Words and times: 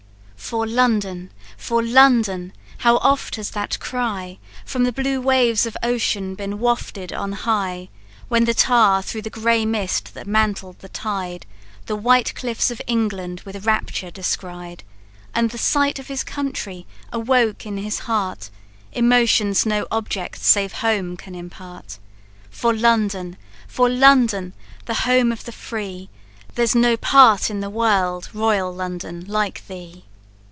"For 0.41 0.67
London! 0.67 1.31
for 1.55 1.81
London! 1.81 2.51
how 2.79 2.97
oft 2.97 3.35
has 3.37 3.51
that 3.51 3.79
cry 3.79 4.37
From 4.65 4.83
the 4.83 4.91
blue 4.91 5.21
waves 5.21 5.65
of 5.65 5.77
ocean 5.81 6.35
been 6.35 6.59
wafted 6.59 7.13
on 7.13 7.31
high, 7.31 7.87
When 8.27 8.43
the 8.43 8.53
tar 8.53 9.01
through 9.01 9.21
the 9.21 9.29
grey 9.29 9.65
mist 9.65 10.13
that 10.13 10.27
mantled 10.27 10.79
the 10.79 10.89
tide, 10.89 11.45
The 11.85 11.95
white 11.95 12.35
cliffs 12.35 12.69
of 12.69 12.81
England 12.85 13.41
with 13.45 13.65
rapture 13.65 14.11
descried, 14.11 14.83
And 15.33 15.51
the 15.51 15.57
sight 15.57 15.99
of 15.99 16.07
his 16.07 16.21
country 16.23 16.85
awoke 17.13 17.65
in 17.65 17.77
his 17.77 17.99
heart 17.99 18.49
Emotions 18.91 19.65
no 19.65 19.85
object 19.89 20.41
save 20.41 20.73
home 20.73 21.15
can 21.15 21.33
impart! 21.33 21.97
For 22.49 22.73
London! 22.75 23.37
for 23.69 23.87
London! 23.87 24.51
the 24.85 24.95
home 25.05 25.31
of 25.31 25.45
the 25.45 25.53
free, 25.53 26.09
There's 26.55 26.75
no 26.75 26.97
part 26.97 27.49
in 27.49 27.61
the 27.61 27.69
world, 27.69 28.29
royal 28.33 28.73
London, 28.73 29.23
like 29.27 29.65
thee! 29.67 30.03